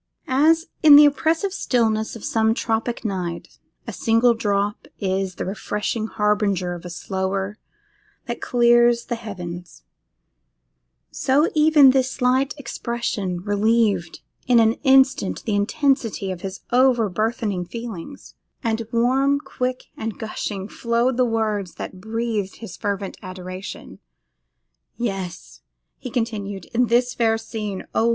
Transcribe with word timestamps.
As, 0.27 0.65
in 0.81 0.95
the 0.95 1.05
oppressive 1.05 1.53
stillness 1.53 2.15
of 2.15 2.25
some 2.25 2.55
tropic 2.55 3.05
night, 3.05 3.59
a 3.85 3.93
single 3.93 4.33
drop 4.33 4.87
is 4.99 5.35
the 5.35 5.45
refreshing 5.45 6.07
harbinger 6.07 6.73
of 6.73 6.83
a 6.85 6.89
slower 6.89 7.59
that 8.25 8.41
clears 8.41 9.05
the 9.05 9.13
heavens, 9.15 9.83
so 11.11 11.51
even 11.53 11.91
this 11.91 12.09
slight 12.09 12.55
expression 12.57 13.41
relieved 13.43 14.21
in 14.47 14.59
an 14.59 14.73
instant 14.81 15.43
the 15.43 15.53
intensity 15.53 16.31
of 16.31 16.41
his 16.41 16.61
over 16.71 17.07
burthened 17.07 17.69
feelings, 17.69 18.33
and 18.63 18.87
warm, 18.91 19.39
quick, 19.39 19.83
and 19.95 20.17
gushing 20.17 20.67
flowed 20.67 21.15
the 21.15 21.25
words 21.25 21.75
that 21.75 22.01
breathed 22.01 22.55
his 22.55 22.75
fervid 22.75 23.17
adoration. 23.21 23.99
'Yes!' 24.97 25.61
he 25.99 26.09
continued, 26.09 26.65
'in 26.73 26.87
this 26.87 27.13
fair 27.13 27.37
scene, 27.37 27.85
oh! 27.93 28.09